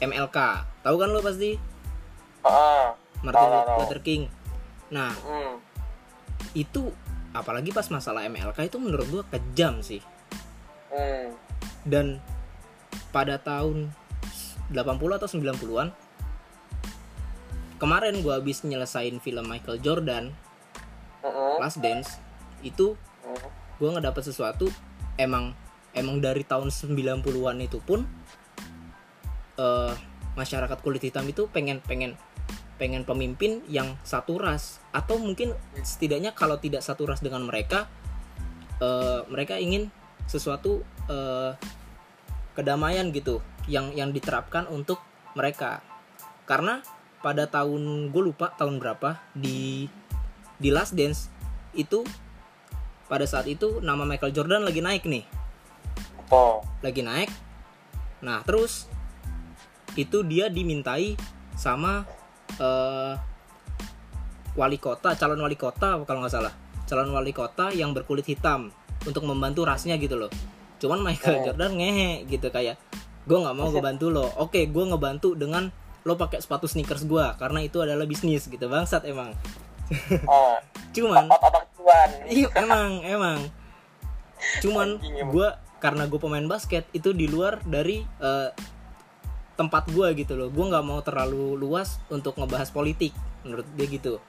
MLK 0.00 0.38
tahu 0.80 0.96
kan 0.96 1.08
lo 1.12 1.20
pasti? 1.20 1.58
Ah, 2.46 2.94
Martin. 3.26 3.50
Luther 3.82 4.00
King. 4.04 4.30
Nah 4.94 5.10
hmm. 5.10 5.54
itu 6.54 6.94
apalagi 7.36 7.70
pas 7.70 7.86
masalah 7.88 8.24
MLK 8.26 8.68
itu 8.68 8.78
menurut 8.80 9.06
gue 9.08 9.22
kejam 9.32 9.80
sih 9.80 10.00
Hmm. 10.86 11.34
dan 11.84 12.06
pada 13.10 13.36
tahun 13.36 13.90
80 14.70 15.18
atau 15.18 15.28
90-an 15.28 15.90
kemarin 17.76 18.24
gue 18.24 18.32
habis 18.32 18.64
nyelesain 18.64 19.12
film 19.20 19.44
Michael 19.44 19.82
Jordan 19.84 20.32
Mm-mm. 21.20 21.60
Last 21.60 21.82
Dance 21.82 22.16
itu 22.64 22.96
Hmm. 23.26 23.50
gue 23.76 23.88
ngedapet 23.92 24.22
sesuatu 24.24 24.70
emang 25.18 25.52
emang 25.92 26.22
dari 26.22 26.46
tahun 26.46 26.70
90-an 26.70 27.58
itu 27.60 27.82
pun 27.82 28.06
eh, 29.56 29.92
masyarakat 30.32 30.78
kulit 30.80 31.02
hitam 31.02 31.26
itu 31.26 31.48
pengen 31.50 31.82
pengen 31.84 32.14
pengen 32.76 33.02
pemimpin 33.08 33.64
yang 33.66 33.96
satu 34.04 34.36
ras. 34.40 34.80
Atau 34.92 35.16
mungkin 35.20 35.52
setidaknya 35.80 36.36
kalau 36.36 36.60
tidak 36.60 36.84
satu 36.84 37.08
ras 37.08 37.20
dengan 37.20 37.44
mereka 37.44 37.88
eh, 38.80 39.20
mereka 39.28 39.56
ingin 39.56 39.88
sesuatu 40.28 40.84
eh, 41.08 41.52
kedamaian 42.56 43.12
gitu 43.12 43.44
yang 43.68 43.92
yang 43.92 44.12
diterapkan 44.12 44.68
untuk 44.68 45.00
mereka. 45.36 45.84
Karena 46.48 46.80
pada 47.20 47.48
tahun 47.50 48.14
gue 48.14 48.22
lupa 48.22 48.54
tahun 48.54 48.78
berapa 48.78 49.18
di 49.34 49.90
di 50.56 50.68
Last 50.72 50.96
Dance 50.96 51.28
itu 51.76 52.06
pada 53.06 53.28
saat 53.28 53.46
itu 53.46 53.78
nama 53.84 54.02
Michael 54.08 54.32
Jordan 54.32 54.64
lagi 54.64 54.80
naik 54.80 55.04
nih. 55.04 55.24
Betul. 56.26 56.58
lagi 56.82 57.02
naik. 57.06 57.30
Nah 58.18 58.42
terus 58.42 58.90
itu 59.94 60.26
dia 60.26 60.50
dimintai 60.50 61.14
sama 61.54 62.02
eh, 62.60 63.12
wali 64.56 64.78
kota 64.80 65.12
calon 65.14 65.40
wali 65.40 65.56
kota 65.56 66.00
kalau 66.04 66.24
nggak 66.24 66.32
salah. 66.32 66.52
Calon 66.86 67.12
wali 67.12 67.34
kota 67.34 67.74
yang 67.74 67.92
berkulit 67.92 68.24
hitam 68.24 68.72
untuk 69.04 69.22
membantu 69.28 69.66
rasnya 69.68 69.98
gitu 70.00 70.16
loh. 70.16 70.32
Cuman 70.80 71.00
Michael 71.04 71.40
Oh. 71.40 71.44
Jordan 71.52 71.72
ngehe 71.76 72.24
gitu 72.28 72.48
kayak 72.48 72.76
gue 73.26 73.38
nggak 73.38 73.56
mau 73.56 73.68
ngebantu 73.68 74.06
lo. 74.16 74.26
Oke 74.40 74.64
gue 74.68 74.84
ngebantu 74.86 75.36
dengan 75.36 75.68
lo 76.06 76.14
pakai 76.14 76.38
sepatu 76.38 76.70
sneakers 76.70 77.02
gue 77.04 77.26
karena 77.36 77.58
itu 77.64 77.82
adalah 77.82 78.06
bisnis 78.06 78.46
gitu. 78.46 78.66
Bangsat 78.70 79.04
emang. 79.04 79.34
Ah, 80.26 80.58
cuman. 80.94 81.26
Iya 82.26 82.50
emang 82.58 82.98
emang. 83.06 83.38
Cuman 84.58 84.98
gue 85.02 85.48
karena 85.78 86.08
gue 86.10 86.18
pemain 86.18 86.42
basket 86.50 86.82
itu 86.90 87.14
di 87.14 87.30
luar 87.30 87.62
dari 87.62 88.02
eh, 88.02 88.50
tempat 89.56 89.88
gue 89.90 90.06
gitu 90.14 90.36
loh. 90.36 90.52
Gue 90.52 90.64
nggak 90.68 90.84
mau 90.84 91.00
terlalu 91.00 91.56
luas 91.56 91.98
untuk 92.12 92.36
ngebahas 92.36 92.70
politik 92.70 93.16
menurut 93.42 93.66
dia 93.74 93.86
gitu. 93.88 94.20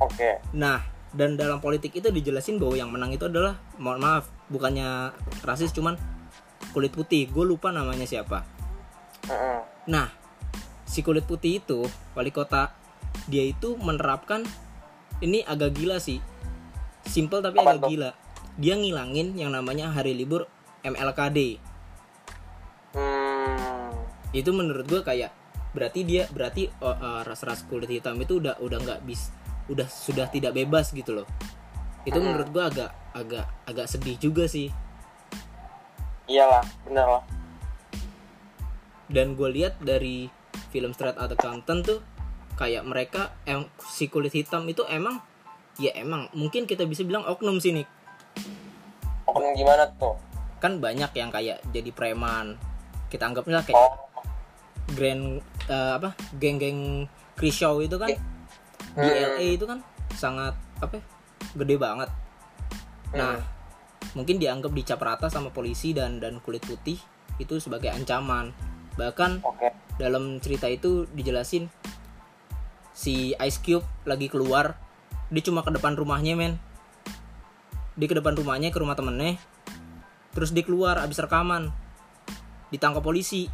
Oke. 0.00 0.40
Nah 0.56 0.82
dan 1.16 1.38
dalam 1.38 1.62
politik 1.62 1.96
itu 1.96 2.12
dijelasin 2.12 2.60
bahwa 2.60 2.74
yang 2.76 2.90
menang 2.92 3.14
itu 3.14 3.24
adalah 3.24 3.56
mohon 3.80 4.02
maaf 4.02 4.28
bukannya 4.52 5.12
rasis 5.44 5.72
cuman 5.72 5.96
kulit 6.76 6.92
putih. 6.92 7.28
Gue 7.30 7.44
lupa 7.48 7.72
namanya 7.72 8.04
siapa. 8.04 8.44
Mm-mm. 9.26 9.58
Nah, 9.88 10.10
si 10.84 11.00
kulit 11.00 11.24
putih 11.24 11.62
itu 11.62 11.86
wali 12.12 12.30
kota 12.34 12.74
dia 13.26 13.42
itu 13.42 13.74
menerapkan 13.80 14.44
ini 15.24 15.40
agak 15.46 15.72
gila 15.72 15.96
sih. 15.96 16.20
Simple 17.06 17.40
tapi 17.40 17.58
Apa 17.62 17.78
agak 17.78 17.82
tuh? 17.86 17.90
gila. 17.96 18.10
Dia 18.60 18.74
ngilangin 18.76 19.36
yang 19.36 19.52
namanya 19.52 19.92
hari 19.92 20.12
libur 20.12 20.48
MLKD. 20.84 21.60
Itu 24.32 24.50
menurut 24.50 24.86
gue 24.86 25.02
kayak 25.02 25.30
berarti 25.76 26.00
dia 26.02 26.24
berarti 26.32 26.72
oh, 26.80 26.96
eh, 26.96 27.22
ras-ras 27.22 27.62
kulit 27.68 27.90
hitam 27.90 28.16
itu 28.16 28.40
udah 28.40 28.56
udah 28.64 28.78
nggak 28.80 29.00
bis 29.04 29.28
udah 29.68 29.84
sudah 29.84 30.26
tidak 30.30 30.56
bebas 30.56 30.90
gitu 30.90 31.22
loh. 31.22 31.26
Itu 32.06 32.16
Hmm. 32.18 32.32
menurut 32.32 32.48
gue 32.50 32.64
agak 32.64 32.90
agak 33.12 33.46
agak 33.66 33.86
sedih 33.86 34.16
juga 34.16 34.46
sih. 34.46 34.70
Iyalah, 36.26 36.64
bener 36.82 37.06
lah. 37.06 37.24
dan 39.06 39.38
gue 39.38 39.46
lihat 39.54 39.78
dari 39.78 40.26
film 40.74 40.90
Straight 40.90 41.14
Outta 41.14 41.38
Compton 41.38 41.86
tuh 41.86 42.02
kayak 42.58 42.82
mereka 42.82 43.30
em 43.46 43.62
si 43.86 44.10
kulit 44.10 44.34
hitam 44.34 44.66
itu 44.66 44.82
emang 44.90 45.22
ya 45.78 45.94
emang 45.94 46.26
mungkin 46.34 46.66
kita 46.66 46.82
bisa 46.82 47.06
bilang 47.06 47.22
oknum 47.22 47.62
sini 47.62 47.86
Oknum 49.22 49.54
gimana 49.54 49.86
tuh? 49.94 50.18
kan 50.58 50.82
banyak 50.82 51.12
yang 51.14 51.30
kayak 51.30 51.62
jadi 51.70 51.90
preman 51.94 52.58
kita 53.06 53.30
anggapnya 53.30 53.62
kayak 53.62 53.78
Oh. 53.78 54.05
Grand 54.94 55.42
eh, 55.66 55.92
apa 55.98 56.14
geng-geng 56.38 57.10
Show 57.36 57.84
itu 57.84 57.96
kan? 58.00 58.10
Di 58.10 58.18
Hmm. 58.96 59.36
LA 59.36 59.60
itu 59.60 59.68
kan 59.68 59.84
sangat 60.16 60.56
apa 60.80 61.04
gede 61.52 61.76
banget. 61.76 62.08
Nah 63.12 63.36
mungkin 64.16 64.40
dianggap 64.40 64.72
dicap 64.72 65.00
rata 65.04 65.28
sama 65.28 65.52
polisi 65.52 65.92
dan 65.92 66.16
dan 66.16 66.40
kulit 66.40 66.64
putih 66.64 66.96
itu 67.36 67.60
sebagai 67.60 67.92
ancaman. 67.92 68.56
Bahkan 68.96 69.44
Oke. 69.44 69.68
dalam 70.00 70.40
cerita 70.40 70.64
itu 70.72 71.04
dijelasin 71.12 71.68
si 72.96 73.36
Ice 73.36 73.60
Cube 73.60 73.84
lagi 74.08 74.32
keluar 74.32 74.80
dia 75.28 75.42
cuma 75.42 75.66
ke 75.66 75.74
depan 75.74 75.98
rumahnya 75.98 76.38
men. 76.38 76.56
Dia 77.98 78.06
ke 78.06 78.16
depan 78.16 78.32
rumahnya 78.38 78.70
ke 78.70 78.78
rumah 78.78 78.94
temennya. 78.94 79.36
Terus 80.32 80.52
dia 80.56 80.62
keluar 80.62 81.00
abis 81.00 81.18
rekaman 81.18 81.72
ditangkap 82.70 83.02
polisi 83.02 83.48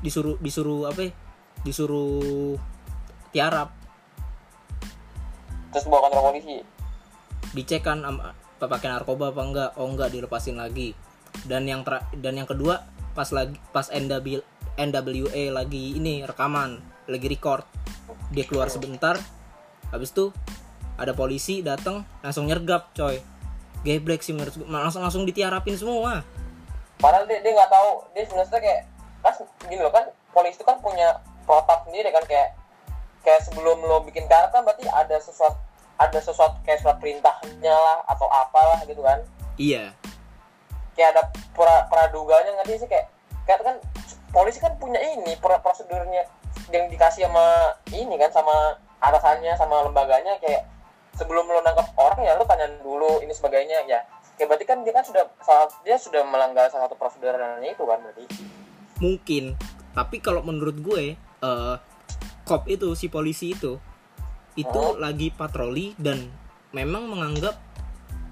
disuruh 0.00 0.36
disuruh 0.38 0.90
apa 0.90 1.00
ya, 1.08 1.10
disuruh 1.66 2.54
tiarap. 3.34 3.74
Terus 5.74 5.84
bawa 5.86 6.08
kantor 6.08 6.32
polisi. 6.32 6.58
dicek 7.48 7.80
kan 7.80 8.04
apa 8.04 8.36
pakai 8.60 8.92
narkoba 8.92 9.32
apa 9.32 9.42
enggak? 9.42 9.70
Oh 9.80 9.88
enggak 9.88 10.12
dilepasin 10.12 10.60
lagi. 10.60 10.92
Dan 11.48 11.64
yang 11.64 11.80
tera- 11.86 12.04
dan 12.12 12.36
yang 12.36 12.48
kedua 12.48 12.84
pas 13.16 13.28
lagi 13.32 13.56
pas 13.72 13.88
NW, 13.88 14.44
NWA 14.76 15.44
lagi 15.50 15.96
ini 15.96 16.22
rekaman 16.28 16.76
lagi 17.08 17.26
record. 17.26 17.64
Dia 18.30 18.44
keluar 18.44 18.68
sebentar 18.68 19.16
habis 19.88 20.12
itu 20.12 20.28
ada 21.00 21.16
polisi 21.16 21.64
datang 21.64 22.04
langsung 22.20 22.50
nyergap 22.50 22.92
coy. 22.92 23.22
Geblek 23.86 24.20
sih 24.20 24.34
menurut 24.34 24.58
langsung 24.68 25.00
langsung 25.00 25.24
ditiarapin 25.24 25.78
semua. 25.78 26.26
Padahal 26.98 27.24
dia 27.30 27.38
dia 27.40 27.52
nggak 27.54 27.70
tahu. 27.70 27.90
Dia 28.12 28.22
sebenarnya 28.26 28.58
kayak 28.60 28.82
kan 29.22 29.34
gini 29.66 29.82
loh 29.82 29.92
kan 29.92 30.06
polisi 30.30 30.60
itu 30.60 30.64
kan 30.64 30.78
punya 30.78 31.18
protap 31.48 31.88
sendiri 31.88 32.12
kan 32.12 32.24
kayak 32.28 32.54
kayak 33.26 33.40
sebelum 33.44 33.82
lo 33.82 34.04
bikin 34.06 34.24
karet 34.30 34.54
kan 34.54 34.62
berarti 34.62 34.86
ada 34.88 35.16
sesuatu 35.18 35.58
ada 35.98 36.18
sesuatu 36.22 36.54
kayak 36.62 36.78
surat 36.78 36.96
perintahnya 37.02 37.74
lah 37.74 38.06
atau 38.06 38.30
apalah 38.30 38.78
gitu 38.86 39.02
kan. 39.02 39.18
Iya. 39.58 39.90
Kayak 40.94 41.18
ada 41.18 41.22
pra, 41.52 41.90
praduganya 41.90 42.54
nggak 42.54 42.78
sih 42.78 42.86
kayak 42.86 43.10
kayak 43.42 43.66
kan 43.66 43.76
polisi 44.30 44.62
kan 44.62 44.78
punya 44.78 45.02
ini 45.02 45.34
pro- 45.42 45.58
prosedurnya 45.58 46.30
yang 46.70 46.86
dikasih 46.86 47.26
sama 47.26 47.74
ini 47.90 48.14
kan 48.14 48.30
sama 48.30 48.78
atasannya 49.02 49.58
sama 49.58 49.82
lembaganya 49.90 50.38
kayak 50.38 50.62
sebelum 51.18 51.50
lo 51.50 51.58
nangkap 51.66 51.90
orang 51.98 52.22
ya 52.22 52.38
lo 52.38 52.46
tanya 52.46 52.70
dulu 52.78 53.18
ini 53.18 53.34
sebagainya 53.34 53.82
ya. 53.90 54.06
Kayak 54.38 54.54
berarti 54.54 54.66
kan 54.70 54.78
dia 54.86 54.94
kan 54.94 55.02
sudah 55.02 55.26
dia 55.82 55.98
sudah 55.98 56.22
melanggar 56.22 56.70
salah 56.70 56.86
satu 56.86 56.94
prosedurnya 56.94 57.58
itu 57.66 57.82
kan 57.82 57.98
berarti 57.98 58.22
mungkin. 58.98 59.54
Tapi 59.92 60.18
kalau 60.18 60.42
menurut 60.42 60.78
gue 60.78 61.02
eh 61.18 61.76
cop 62.42 62.64
itu 62.66 62.96
si 62.96 63.06
polisi 63.08 63.52
itu 63.52 63.76
itu 64.56 64.80
Oh. 64.80 64.98
lagi 64.98 65.30
patroli 65.30 65.94
dan 66.00 66.26
memang 66.72 67.06
menganggap 67.06 67.54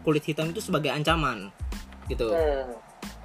kulit 0.02 0.24
hitam 0.24 0.50
itu 0.50 0.58
sebagai 0.58 0.90
ancaman 0.90 1.50
gitu. 2.06 2.30
Hmm. 2.30 2.70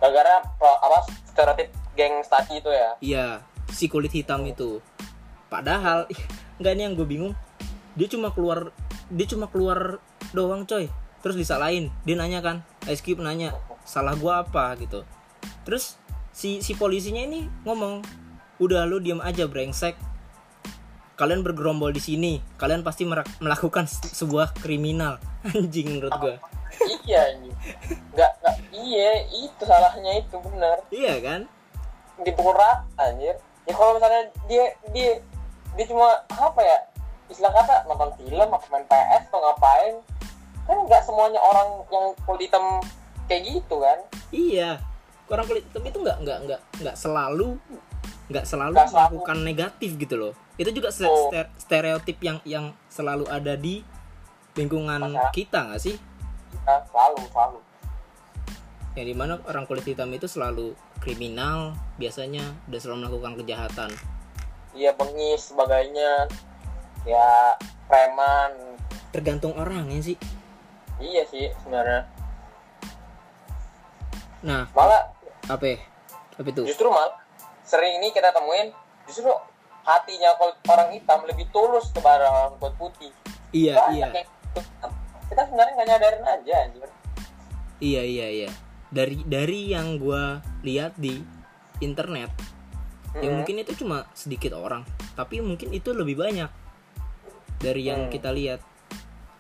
gara-gara 0.01 0.41
apa 0.57 0.98
stereotip 1.29 1.69
geng 1.93 2.25
staki 2.25 2.57
itu 2.57 2.69
ya? 2.74 2.89
Iya 3.00 3.25
si 3.69 3.86
kulit 3.86 4.10
hitam 4.10 4.41
itu. 4.45 4.81
Padahal 5.45 6.10
nggak 6.62 6.74
ini 6.74 6.81
yang 6.89 6.93
gue 6.98 7.05
bingung. 7.05 7.33
Dia 7.93 8.10
cuma 8.10 8.33
keluar 8.33 8.74
dia 9.13 9.27
cuma 9.29 9.45
keluar 9.45 10.01
doang 10.33 10.65
coy. 10.65 10.89
Terus 11.21 11.38
disalahin. 11.38 11.93
Dia 12.01 12.17
nanya 12.17 12.41
kan 12.41 12.65
Ice 12.89 13.05
Cube 13.05 13.21
nanya 13.21 13.53
salah 13.86 14.17
gua 14.17 14.41
apa? 14.41 14.74
gitu. 14.81 15.05
Terus 15.65 16.00
si 16.31 16.63
si 16.63 16.73
polisinya 16.73 17.21
ini 17.21 17.47
ngomong 17.67 18.01
udah 18.63 18.88
lu 18.88 19.03
diam 19.03 19.19
aja 19.19 19.45
brengsek. 19.45 19.95
Kalian 21.19 21.45
bergerombol 21.45 21.93
di 21.93 22.01
sini. 22.01 22.41
Kalian 22.57 22.81
pasti 22.81 23.05
melakukan 23.05 23.85
se- 23.85 24.09
sebuah 24.09 24.57
kriminal. 24.57 25.21
Anjing 25.53 26.00
menurut 26.00 26.15
gua. 26.17 26.35
Iya 26.81 27.35
anjing. 27.35 27.55
Nggak 28.15 28.31
nggak 28.41 28.55
iya 28.73 29.09
itu 29.27 29.63
salahnya 29.67 30.23
itu 30.23 30.35
benar 30.39 30.81
iya 30.89 31.19
kan? 31.19 31.45
Dipukul 32.23 32.55
rata 32.55 33.11
anjir. 33.11 33.35
Ya 33.67 33.73
kalau 33.75 34.00
misalnya 34.00 34.31
dia 34.47 34.65
dia 34.95 35.19
dia 35.77 35.85
cuma 35.85 36.15
apa 36.31 36.61
ya 36.63 36.77
istilah 37.27 37.51
kata 37.53 37.85
nonton 37.85 38.11
film 38.17 38.50
atau 38.50 38.67
main 38.71 38.88
PS 38.88 39.29
atau 39.29 39.39
ngapain. 39.43 39.95
Kan 40.65 40.77
nggak 40.88 41.03
semuanya 41.05 41.43
orang 41.43 41.69
yang 41.91 42.05
kulit 42.23 42.50
hitam 42.50 42.81
kayak 43.27 43.41
gitu 43.45 43.75
kan? 43.83 44.00
Iya 44.31 44.79
orang 45.31 45.45
kulit 45.47 45.63
hitam 45.63 45.83
itu 45.88 45.97
nggak 46.03 46.17
nggak 46.21 46.39
nggak 46.47 46.59
nggak 46.83 46.95
selalu 47.00 47.55
nggak 48.31 48.45
selalu 48.47 48.75
melakukan 48.75 49.38
negatif 49.43 49.95
gitu 50.00 50.15
loh. 50.15 50.33
Itu 50.55 50.71
juga 50.71 50.91
Oh. 50.91 51.31
ster- 51.31 51.51
stereotip 51.57 52.17
yang 52.23 52.38
yang 52.43 52.71
selalu 52.88 53.27
ada 53.27 53.55
di 53.55 53.83
lingkungan 54.55 55.00
Masyarakat. 55.00 55.31
kita 55.31 55.59
nggak 55.67 55.81
sih? 55.81 55.95
Nah, 56.67 56.79
selalu 56.91 57.19
selalu. 57.31 57.59
Yang 59.00 59.07
di 59.07 59.15
mana 59.15 59.33
orang 59.47 59.63
kulit 59.63 59.88
hitam 59.88 60.11
itu 60.11 60.27
selalu 60.27 60.75
kriminal 61.00 61.75
biasanya 61.95 62.43
dan 62.67 62.79
selalu 62.79 63.07
melakukan 63.07 63.33
kejahatan. 63.39 63.91
Iya 64.75 64.91
bengis 64.95 65.51
sebagainya. 65.51 66.27
Ya 67.07 67.55
preman. 67.88 68.79
Tergantung 69.15 69.55
orangnya 69.55 70.00
sih. 70.03 70.15
Iya 71.00 71.23
sih 71.27 71.51
sebenarnya. 71.63 72.07
Nah. 74.41 74.67
Malah 74.73 75.13
apa? 75.51 75.77
Apa 76.38 76.48
itu? 76.48 76.63
Justru 76.63 76.88
mal 76.88 77.12
sering 77.62 78.00
ini 78.00 78.12
kita 78.12 78.31
temuin 78.31 78.72
justru 79.05 79.31
hatinya 79.81 80.34
kalau 80.38 80.53
orang 80.70 80.89
hitam 80.93 81.20
lebih 81.25 81.46
tulus 81.50 81.89
kepada 81.91 82.25
orang 82.27 82.53
kulit 82.58 82.75
putih. 82.77 83.12
Iya 83.51 83.75
Banyak 83.77 83.93
iya. 83.93 84.05
yang 84.08 84.13
gitu. 84.15 84.62
kita 85.31 85.41
sebenarnya 85.48 85.74
nggak 85.75 85.89
nyadarin 85.89 86.24
aja 86.24 86.53
anjir. 86.67 86.89
Iya 87.81 88.01
iya 88.03 88.27
iya. 88.29 88.50
Dari 88.91 89.24
dari 89.24 89.72
yang 89.72 89.96
gua 89.98 90.39
lihat 90.62 90.96
di 90.96 91.20
internet 91.81 92.29
ya 93.12 93.27
Mm-mm. 93.27 93.43
mungkin 93.43 93.60
itu 93.60 93.75
cuma 93.84 94.08
sedikit 94.15 94.55
orang 94.55 94.88
tapi 95.20 95.43
mungkin 95.43 95.75
itu 95.75 95.91
lebih 95.91 96.15
banyak 96.15 96.48
dari 97.60 97.84
yang 97.84 98.08
Hmm. 98.08 98.13
kita 98.13 98.31
lihat. 98.31 98.62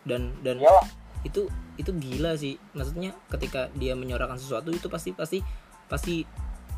Dan 0.01 0.33
dan 0.41 0.57
iyalah. 0.57 0.81
itu 1.21 1.45
itu 1.77 1.91
gila 1.93 2.33
sih. 2.33 2.57
Maksudnya 2.73 3.13
ketika 3.29 3.69
dia 3.77 3.93
menyuarakan 3.93 4.37
sesuatu 4.37 4.73
itu 4.73 4.89
pasti 4.89 5.13
pasti 5.13 5.39
pasti 5.91 6.23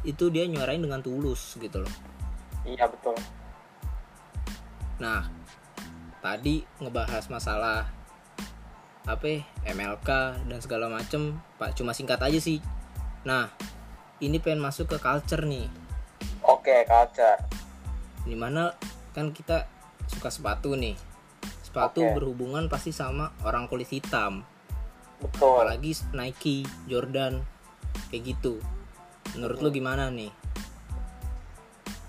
itu 0.01 0.34
dia 0.34 0.50
nyuarain 0.50 0.82
dengan 0.82 1.05
tulus 1.05 1.53
gitu 1.62 1.86
loh. 1.86 1.93
Iya 2.65 2.89
betul. 2.89 3.13
Nah 4.98 5.29
tadi 6.25 6.65
ngebahas 6.82 7.29
masalah 7.29 7.86
apa 9.03 9.25
ya, 9.27 9.43
MLK 9.75 10.10
dan 10.50 10.60
segala 10.63 10.89
macem 10.89 11.38
pak 11.62 11.77
cuma 11.77 11.93
singkat 11.93 12.17
aja 12.17 12.41
sih. 12.41 12.58
Nah 13.22 13.53
ini 14.17 14.41
pengen 14.41 14.65
masuk 14.65 14.89
ke 14.89 14.98
culture 14.98 15.46
nih. 15.46 15.70
Oke 16.41 16.82
culture. 16.89 17.38
Di 18.25 18.34
mana 18.34 18.74
kan 19.13 19.29
kita 19.29 19.70
suka 20.10 20.34
sepatu 20.34 20.74
nih. 20.74 20.98
Sepatu 21.62 22.01
Oke. 22.01 22.17
berhubungan 22.17 22.65
pasti 22.65 22.89
sama 22.89 23.29
orang 23.46 23.70
kulit 23.70 23.93
hitam. 23.93 24.41
Betul. 25.22 25.62
Apalagi 25.62 25.96
Nike 26.17 26.65
Jordan 26.89 27.39
kayak 28.10 28.36
gitu 28.36 28.58
menurut 29.38 29.60
lu 29.62 29.70
gimana 29.74 30.10
nih? 30.13 30.32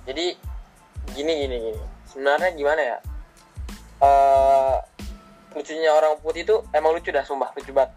Jadi 0.05 0.27
gini 1.17 1.33
gini 1.45 1.57
gini. 1.57 1.83
Sebenarnya 2.09 2.51
gimana 2.57 2.81
ya? 2.83 2.99
Eh 4.05 4.77
lucunya 5.55 5.91
orang 5.95 6.19
putih 6.19 6.43
itu 6.43 6.57
emang 6.75 6.93
lucu 6.93 7.15
dah 7.15 7.25
sumpah 7.25 7.51
lucu 7.55 7.73
banget. 7.73 7.95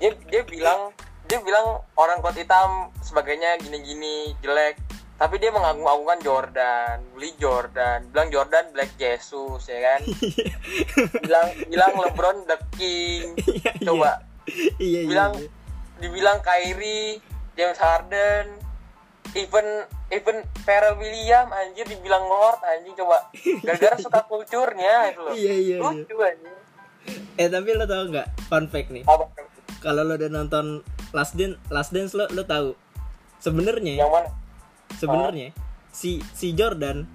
Dia 0.00 0.10
dia 0.26 0.42
bilang 0.42 0.90
dia 1.30 1.38
bilang 1.40 1.80
orang 1.94 2.18
kulit 2.20 2.42
hitam 2.44 2.90
sebagainya 3.04 3.60
gini-gini 3.62 4.34
jelek. 4.42 4.76
Tapi 5.22 5.38
dia 5.38 5.54
mengagung-agungkan 5.54 6.18
Jordan 6.26 6.96
beli 7.14 7.30
Jordan 7.38 8.10
bilang 8.10 8.28
Jordan 8.34 8.74
Black 8.74 8.90
Jesus 8.98 9.70
ya 9.70 9.78
kan? 9.78 10.00
Bilang 11.22 11.46
bilang 11.70 11.92
LeBron 11.94 12.42
the 12.50 12.58
King. 12.74 13.38
Coba. 13.86 14.26
Iya 14.82 15.06
bilang 15.06 15.38
dibilang 16.02 16.42
Kyrie, 16.42 17.22
James 17.52 17.78
Harden, 17.78 18.58
even 19.36 19.66
even 20.12 20.44
Pharrell 20.64 21.00
William 21.00 21.48
anjir 21.52 21.88
dibilang 21.88 22.24
Lord 22.28 22.60
anjing 22.64 22.92
coba 22.96 23.32
gara-gara 23.64 23.96
suka 23.96 24.20
kulturnya 24.28 25.12
itu 25.12 25.20
loh. 25.20 25.32
Iya, 25.32 25.54
iya, 25.56 25.76
iya. 25.76 25.76
Lucu 25.80 26.16
anjing. 26.20 26.56
eh 27.34 27.48
tapi 27.50 27.74
lo 27.74 27.82
tau 27.82 28.06
nggak 28.06 28.28
fun 28.46 28.70
fact 28.70 28.94
nih 28.94 29.02
kalau 29.82 30.06
lo 30.06 30.14
udah 30.14 30.30
nonton 30.30 30.86
Last 31.10 31.34
Dance 31.34 31.58
Last 31.66 31.90
Dance 31.90 32.14
lo 32.14 32.30
lo 32.30 32.46
tahu 32.46 32.78
sebenarnya 33.42 33.98
yang 33.98 34.12
mana? 34.12 34.30
sebenarnya 35.02 35.50
si 35.90 36.22
si 36.30 36.54
Jordan 36.54 37.10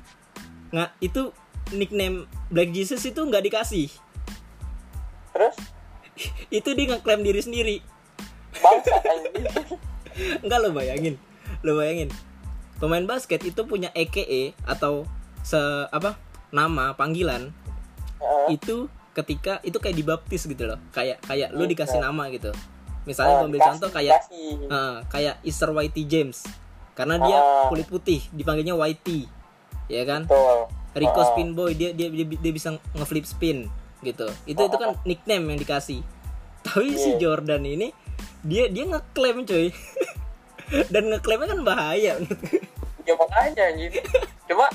nggak 0.75 0.91
itu 0.99 1.31
nickname 1.71 2.27
Black 2.51 2.75
Jesus 2.75 2.99
itu 3.07 3.23
nggak 3.23 3.47
dikasih 3.47 3.87
Terus 5.31 5.55
itu 6.59 6.69
dia 6.75 6.85
ngeklaim 6.91 7.23
diri 7.23 7.39
sendiri 7.39 7.75
bangsa 8.59 8.99
anjing. 8.99 9.47
Enggak 10.39 10.59
lo 10.59 10.69
bayangin 10.71 11.15
Lo 11.61 11.75
bayangin 11.75 12.09
Pemain 12.77 13.03
basket 13.03 13.41
itu 13.41 13.61
punya 13.63 13.89
EKE 13.91 14.53
Atau 14.63 15.05
se 15.41 15.57
apa 15.87 16.19
nama 16.47 16.91
panggilan 16.91 17.49
Heeh. 18.17 18.45
itu 18.53 18.87
ketika 19.11 19.57
itu 19.61 19.75
kayak 19.75 19.95
dibaptis 19.95 20.43
gitu 20.43 20.63
loh 20.63 20.77
kayak 20.89 21.17
kayak 21.21 21.49
lu 21.51 21.63
Iya. 21.63 21.71
dikasih 21.71 21.99
nama 21.99 22.27
gitu 22.27 22.51
misalnya 23.03 23.33
Oh, 23.33 23.39
gue 23.39 23.47
ambil 23.47 23.57
dikasih- 23.57 23.71
contoh 23.73 23.89
kayak 23.89 24.13
dikasih. 24.21 24.51
eh, 24.67 24.95
kayak 25.07 25.35
Easter 25.41 25.69
Whitey 25.69 26.03
James 26.03 26.43
karena 26.93 27.15
dia 27.17 27.39
kulit 27.65 27.85
putih 27.85 28.21
dipanggilnya 28.29 28.73
Whitey 28.73 29.25
ya 29.87 30.03
kan 30.03 30.23
Betul. 30.23 30.67
Rico. 30.93 31.21
Spin 31.25 31.49
Boy 31.51 31.73
dia 31.73 31.91
dia 31.91 32.07
dia, 32.07 32.25
dia 32.25 32.51
bisa 32.51 32.73
ngeflip 32.91 33.23
spin 33.23 33.67
gitu 34.01 34.27
itu 34.45 34.59
itu 34.59 34.75
kan 34.75 34.95
nickname 35.01 35.45
yang 35.47 35.59
dikasih 35.59 36.01
tapi 36.61 36.93
si 36.93 37.15
Iya. 37.15 37.19
Jordan 37.19 37.63
ini 37.63 37.89
dia 38.45 38.69
dia 38.69 38.85
ngeklaim 38.85 39.45
coy 39.47 39.73
dan 40.93 41.03
ngeklaimnya 41.09 41.47
kan 41.55 41.61
bahaya. 41.63 42.13
Ya 43.07 43.13
makanya 43.15 43.63
anjing. 43.71 43.93
Cuma 44.45 44.67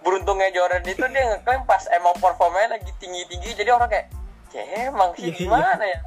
beruntungnya 0.00 0.48
Jordan 0.54 0.84
itu 0.86 1.04
dia 1.12 1.24
ngeklaim 1.36 1.62
pas 1.68 1.84
emang 1.92 2.16
performanya 2.16 2.80
lagi 2.80 2.90
tinggi-tinggi 2.96 3.52
jadi 3.52 3.76
orang 3.76 3.88
kayak 3.92 4.08
ya 4.50 4.90
emang 4.90 5.14
sih 5.14 5.30
Iya, 5.30 5.36
iya. 5.36 5.40
gimana 5.44 5.84
ya? 5.84 6.00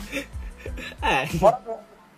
Ah, 0.99 1.23
orang 1.39 1.63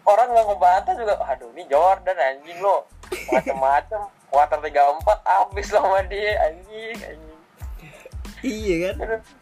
orang 0.06 0.28
nggak 0.32 0.46
ngebantah 0.48 0.94
juga 0.96 1.14
aduh 1.22 1.50
ini 1.54 1.64
Jordan 1.68 2.18
anjing 2.18 2.60
lo 2.64 2.88
macem-macem 3.30 4.02
34 4.32 4.72
habis 5.24 5.68
lah 5.72 5.84
sama 5.84 6.00
dia 6.08 6.32
anjing 6.50 6.98
anjing. 7.00 7.40
Iya 8.46 8.76
kan? 8.84 8.96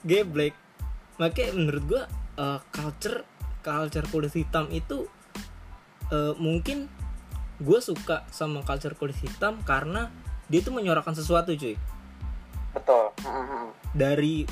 Geblek. 0.06 0.56
Makanya 1.18 1.52
menurut 1.56 1.84
gua 1.86 2.04
eh, 2.40 2.60
culture 2.74 3.20
culture 3.64 4.08
kulit 4.12 4.34
hitam 4.36 4.68
itu 4.74 5.08
eh, 6.12 6.34
mungkin 6.36 6.92
gue 7.62 7.80
suka 7.80 8.26
sama 8.34 8.66
culture 8.66 8.98
kulit 8.98 9.16
hitam 9.22 9.62
karena 9.64 10.10
dia 10.52 10.60
tuh 10.60 10.76
menyuarakan 10.76 11.16
sesuatu 11.16 11.56
cuy 11.56 11.78
betul 12.74 13.14
dari 13.94 14.44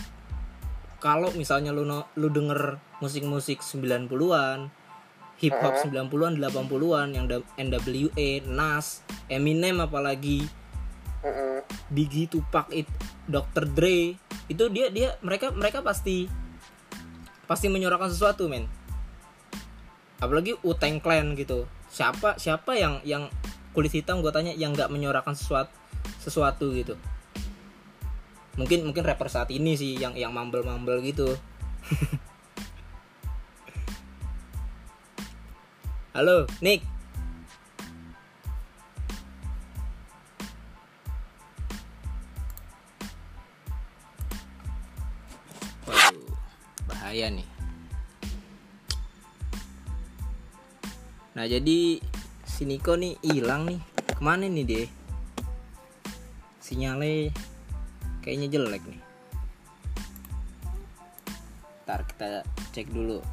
kalau 1.01 1.33
misalnya 1.33 1.73
lu 1.73 1.81
no- 1.81 2.07
lu 2.13 2.29
denger 2.29 2.77
musik-musik 3.01 3.65
90-an 3.65 4.69
hip 5.41 5.57
hop 5.57 5.73
90-an 5.81 6.37
80-an 6.37 7.07
yang 7.17 7.25
NWA, 7.57 8.45
Nas, 8.45 9.01
Eminem 9.25 9.81
apalagi. 9.81 10.45
Biggie, 11.89 12.29
Tupac, 12.29 12.69
it, 12.73 12.89
Dr. 13.25 13.65
Dre 13.69 14.17
itu 14.49 14.63
dia 14.73 14.89
dia 14.89 15.15
mereka 15.21 15.53
mereka 15.53 15.85
pasti 15.85 16.25
pasti 17.45 17.69
menyuarakan 17.69 18.09
sesuatu 18.09 18.49
men 18.49 18.65
apalagi 20.21 20.53
Wu-Tang 20.61 21.01
Clan 21.01 21.33
gitu. 21.33 21.65
Siapa 21.89 22.37
siapa 22.37 22.77
yang 22.77 23.01
yang 23.03 23.27
kulit 23.73 23.91
hitam 23.91 24.21
gue 24.21 24.31
tanya 24.31 24.53
yang 24.53 24.71
nggak 24.77 24.93
menyuarakan 24.93 25.33
sesuatu 25.33 25.73
sesuatu 26.21 26.69
gitu. 26.77 26.93
Mungkin 28.55 28.85
mungkin 28.85 29.01
rapper 29.03 29.27
saat 29.27 29.49
ini 29.49 29.73
sih 29.73 29.97
yang 29.97 30.13
yang 30.13 30.29
mumble 30.31 30.61
mumble 30.61 31.01
gitu. 31.01 31.35
Halo 36.15 36.45
Nick. 36.61 36.85
Waduh, 45.87 46.35
bahaya 46.85 47.31
nih. 47.31 47.50
Nah 51.41 51.49
jadi 51.49 51.97
si 52.45 52.69
Niko 52.69 52.93
nih 52.93 53.17
hilang 53.25 53.65
nih. 53.65 53.81
Ke 54.13 54.21
mana 54.21 54.45
nih 54.45 54.61
dia? 54.61 54.85
Sinyalnya 56.61 57.33
kayaknya 58.21 58.47
jelek 58.53 58.85
nih. 58.85 59.01
Ntar 61.81 62.05
kita 62.05 62.45
cek 62.77 62.93
dulu. 62.93 63.25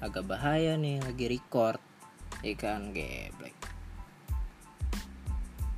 Agak 0.00 0.24
bahaya 0.24 0.80
nih 0.80 1.04
lagi 1.04 1.36
record. 1.36 1.84
Ikan 2.40 2.96
geblek. 2.96 3.52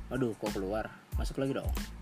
Aduh, 0.07 0.31
kok 0.39 0.55
keluar? 0.55 0.87
Masuk 1.19 1.43
lagi 1.43 1.59
dong. 1.59 1.94